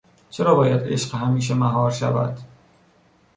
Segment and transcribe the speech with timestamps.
[0.29, 2.39] چرا باید عشق همیشه مهار شود؟